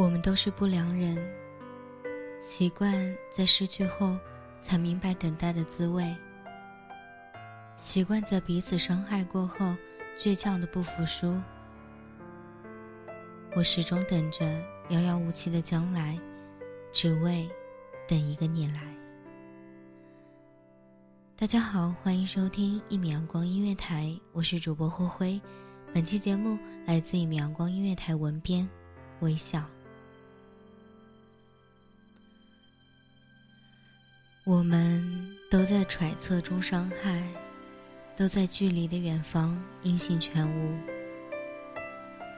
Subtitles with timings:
[0.00, 1.14] 我们都是不良人，
[2.40, 4.16] 习惯在失去后
[4.58, 6.16] 才明白等待的滋味，
[7.76, 9.76] 习惯在彼此伤害过后
[10.16, 11.38] 倔强的不服输。
[13.54, 14.46] 我始终等着
[14.88, 16.18] 遥遥无期的将来，
[16.90, 17.46] 只为
[18.08, 18.80] 等一个你来。
[21.36, 25.38] 大家好，欢迎收听一米阳光音乐台，我是主播霍辉。
[25.92, 28.66] 本期节目来自一米阳光音乐台文编
[29.20, 29.62] 微笑。
[34.44, 35.04] 我们
[35.50, 37.22] 都在揣测中伤害，
[38.16, 40.74] 都在距离的远方音信全无。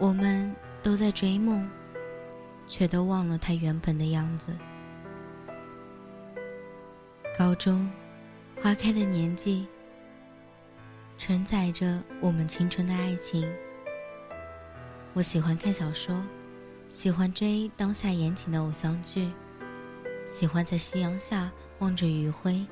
[0.00, 0.52] 我们
[0.82, 1.70] 都在追梦，
[2.66, 4.52] 却都忘了它原本的样子。
[7.38, 7.88] 高中，
[8.60, 9.64] 花开的年纪，
[11.16, 13.48] 承载着我们青春的爱情。
[15.12, 16.20] 我喜欢看小说，
[16.88, 19.30] 喜欢追当下言情的偶像剧。
[20.26, 22.66] 喜欢在夕阳下望着余晖，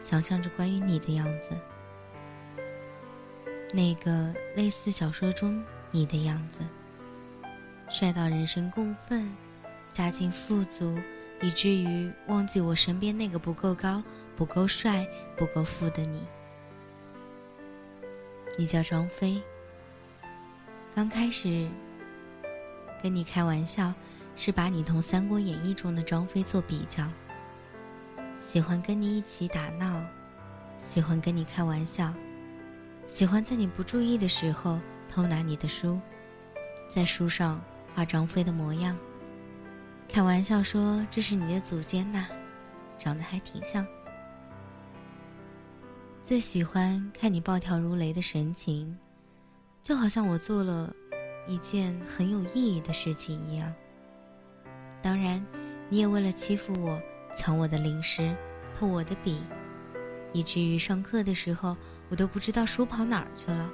[0.00, 1.50] 想象着关于你的样子，
[3.72, 6.60] 那个类似小说中你的样子，
[7.88, 9.30] 帅到人神共愤，
[9.90, 10.98] 家境富足，
[11.42, 14.02] 以至于忘记我身边那个不够高、
[14.34, 15.06] 不够帅、
[15.36, 16.22] 不够富的你。
[18.56, 19.42] 你叫张飞。
[20.94, 21.68] 刚开始
[23.02, 23.92] 跟你开玩笑。
[24.36, 27.08] 是把你同《三国演义》中的张飞做比较，
[28.36, 30.02] 喜欢跟你一起打闹，
[30.78, 32.12] 喜欢跟你开玩笑，
[33.06, 36.00] 喜欢在你不注意的时候偷拿你的书，
[36.88, 37.62] 在书上
[37.94, 38.96] 画张飞的模样，
[40.08, 42.26] 开玩笑说这是你的祖先呐，
[42.98, 43.86] 长得还挺像。
[46.20, 48.98] 最喜欢看你暴跳如雷的神情，
[49.82, 50.92] 就好像我做了
[51.46, 53.72] 一件很有意义的事情一样。
[55.04, 55.44] 当然，
[55.90, 56.98] 你也为了欺负我，
[57.36, 58.34] 抢我的零食，
[58.72, 59.42] 偷我的笔，
[60.32, 61.76] 以至于上课的时候，
[62.08, 63.70] 我都不知道书跑哪儿去了。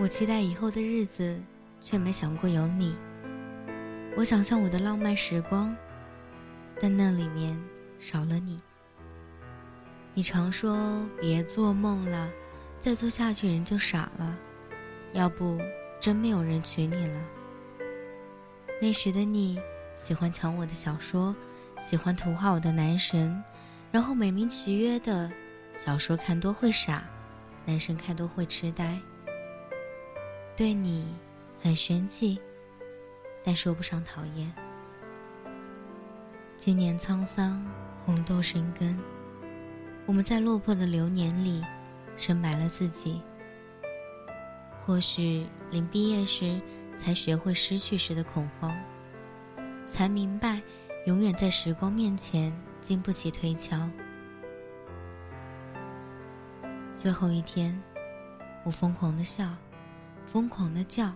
[0.00, 1.40] 我期待以后的日子，
[1.80, 2.96] 却没想过有你。
[4.16, 5.76] 我想象我的浪漫时光，
[6.80, 7.56] 但那里面
[8.00, 8.60] 少了你。
[10.12, 12.28] 你常说别做梦了，
[12.80, 14.36] 再做下去人就傻了，
[15.12, 15.60] 要不
[16.00, 17.20] 真没有人娶你了。
[18.80, 19.60] 那时的你，
[19.96, 21.34] 喜欢抢我的小说，
[21.80, 23.42] 喜欢图画我的男神，
[23.90, 25.28] 然后美名其曰的，
[25.74, 27.02] 小说看多会傻，
[27.66, 28.96] 男神看多会痴呆。
[30.54, 31.12] 对你
[31.60, 32.40] 很生气，
[33.42, 34.52] 但说不上讨厌。
[36.56, 37.60] 今年沧桑，
[38.04, 38.96] 红豆生根，
[40.06, 41.64] 我们在落魄的流年里，
[42.16, 43.20] 深埋了自己。
[44.78, 46.60] 或许临毕业时。
[46.98, 48.76] 才学会失去时的恐慌，
[49.86, 50.60] 才明白，
[51.06, 53.88] 永远在时光面前经不起推敲。
[56.92, 57.80] 最后一天，
[58.64, 59.48] 我疯狂的笑，
[60.26, 61.12] 疯狂的叫。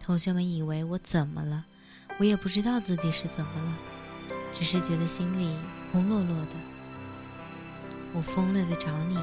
[0.00, 1.64] 同学们以为我怎么了，
[2.18, 3.72] 我也不知道自己是怎么了，
[4.52, 5.56] 只是觉得心里
[5.92, 6.52] 空落落的。
[8.12, 9.16] 我疯了的找你，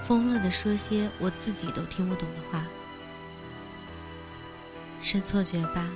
[0.00, 2.64] 疯了的说些我自己都听不懂的话。
[5.02, 5.86] 是错觉吧？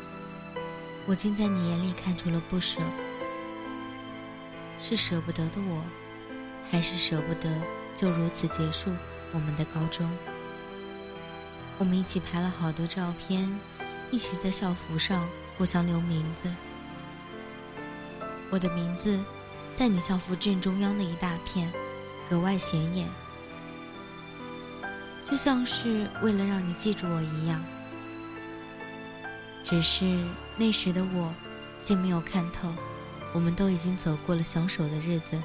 [1.06, 2.80] 我竟在你眼里看出了不舍，
[4.80, 5.82] 是舍不得的我，
[6.70, 7.50] 还是舍不得
[7.94, 8.90] 就如此结束
[9.32, 10.10] 我们的高中？
[11.78, 13.60] 我们一起拍了好多照片，
[14.10, 15.28] 一起在校服上
[15.58, 16.50] 互相留名字。
[18.50, 19.20] 我的名字
[19.74, 21.70] 在你校服正中央的一大片，
[22.30, 23.08] 格外显眼，
[25.22, 27.62] 就像是为了让你记住我一样。
[29.64, 30.04] 只是
[30.58, 31.34] 那时的我，
[31.82, 32.70] 竟没有看透，
[33.32, 35.40] 我们都已经走过了相守的日子，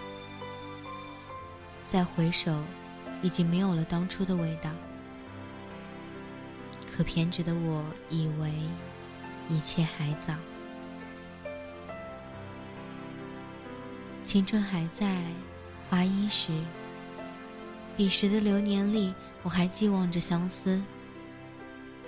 [1.87, 2.61] 再回首，
[3.21, 4.69] 已经没有了当初的味道。
[6.91, 8.51] 可偏执的我以为
[9.47, 10.33] 一切还早，
[14.25, 15.23] 青春还在，
[15.89, 16.51] 花衣时，
[17.95, 19.13] 彼时的流年里，
[19.43, 20.81] 我还寄望着相思。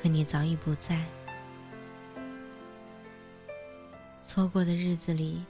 [0.03, 1.05] 可你早已不在，
[4.33, 5.43] 错过的日子里，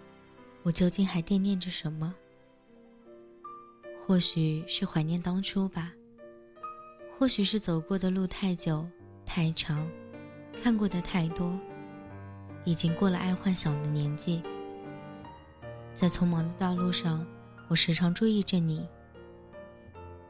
[0.63, 2.11] 我究竟还惦念着什么？
[4.03, 5.93] 或许是怀念当初吧，
[7.15, 8.83] 或许是走过的路太久。
[9.23, 9.87] 太长，
[10.63, 11.55] 看过的太多，
[12.65, 14.41] 已经过了爱幻想的年纪。
[15.93, 17.23] 在匆忙的道路上，
[17.69, 18.87] 我时常注意着你。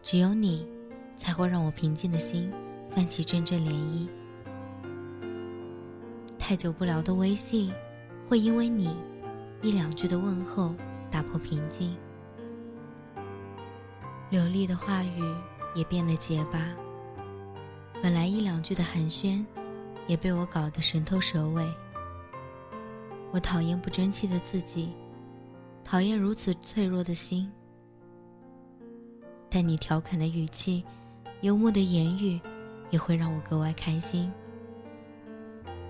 [0.03, 0.67] 只有你，
[1.15, 2.51] 才会让我平静的心
[2.89, 4.09] 泛起阵阵涟漪。
[6.37, 7.73] 太久不聊的微信，
[8.31, 8.95] 会因为你
[9.61, 10.73] 一两句的问候
[11.09, 11.93] 打破平静。
[14.29, 15.21] 流利的话语
[15.75, 16.73] 也变得结巴。
[18.01, 19.45] 本来一两句的寒暄，
[20.07, 21.69] 也被我搞得神头蛇尾。
[23.31, 24.93] 我讨厌不争气的自己，
[25.83, 27.51] 讨厌如此脆弱的心。
[29.49, 30.85] 但你调侃的语气，
[31.41, 32.39] 幽默的言语，
[32.91, 34.31] 也会让我格外开心，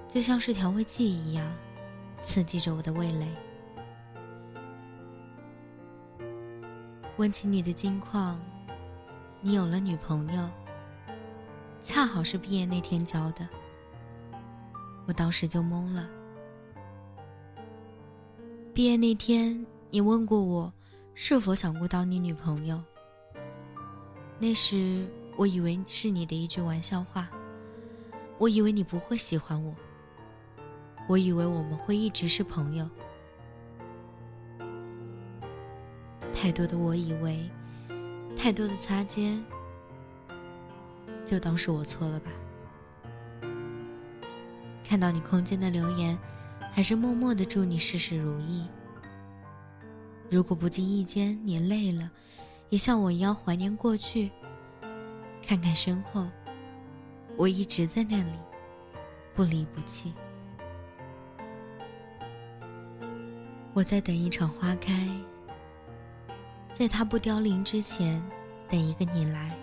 [0.07, 1.45] 就像是调味剂一样，
[2.21, 3.27] 刺激着我的味蕾。
[7.17, 8.39] 问起你的近况，
[9.41, 10.49] 你有了女朋友。
[11.81, 13.47] 恰好是毕业那天交的，
[15.07, 16.07] 我当时就懵了。
[18.71, 20.71] 毕业那天，你问过我
[21.15, 22.81] 是否想过当你女朋友。
[24.37, 27.29] 那时我以为是你的一句玩笑话，
[28.37, 29.75] 我以为你不会喜欢我，
[31.07, 32.89] 我以为我们会一直是朋友。
[36.33, 37.49] 太多的我以为，
[38.35, 39.43] 太多的擦肩。
[41.25, 42.31] 就当是我错了吧。
[44.83, 46.17] 看到你空间的留言，
[46.71, 48.67] 还是默默的祝你事事如意。
[50.29, 52.09] 如果不经意间你累了，
[52.69, 54.31] 也像我一样怀念过去，
[55.45, 56.27] 看看身后，
[57.37, 58.33] 我一直在那里，
[59.35, 60.13] 不离不弃。
[63.73, 65.07] 我在等一场花开，
[66.73, 68.21] 在它不凋零之前，
[68.67, 69.57] 等一个你来。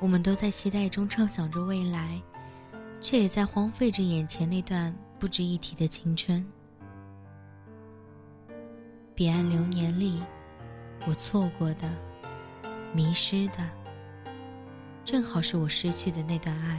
[0.00, 2.20] 我们都在期待中畅想着未来，
[3.00, 6.44] 却也在荒废着眼前那段不值一提的青春。
[9.14, 10.22] 彼岸流年里，
[11.06, 11.90] 我错过的、
[12.92, 13.66] 迷失的，
[15.06, 16.78] 正好是我失去的那段爱。